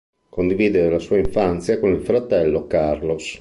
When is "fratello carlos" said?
2.03-3.29